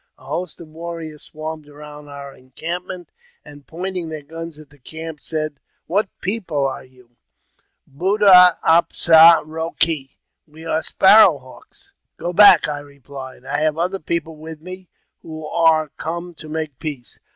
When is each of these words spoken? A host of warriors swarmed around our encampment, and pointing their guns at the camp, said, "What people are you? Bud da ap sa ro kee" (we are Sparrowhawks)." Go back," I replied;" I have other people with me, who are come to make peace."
A 0.17 0.25
host 0.25 0.59
of 0.59 0.67
warriors 0.69 1.21
swarmed 1.21 1.67
around 1.69 2.07
our 2.09 2.33
encampment, 2.33 3.11
and 3.45 3.67
pointing 3.67 4.09
their 4.09 4.23
guns 4.23 4.57
at 4.57 4.71
the 4.71 4.79
camp, 4.79 5.19
said, 5.21 5.59
"What 5.85 6.09
people 6.21 6.67
are 6.67 6.83
you? 6.83 7.17
Bud 7.85 8.21
da 8.21 8.53
ap 8.63 8.93
sa 8.93 9.43
ro 9.45 9.75
kee" 9.77 10.17
(we 10.51 10.65
are 10.65 10.81
Sparrowhawks)." 10.81 11.91
Go 12.17 12.33
back," 12.33 12.67
I 12.67 12.79
replied;" 12.79 13.45
I 13.45 13.59
have 13.59 13.77
other 13.77 13.99
people 13.99 14.35
with 14.37 14.59
me, 14.59 14.89
who 15.21 15.45
are 15.45 15.89
come 15.97 16.33
to 16.33 16.49
make 16.49 16.79
peace." 16.79 17.19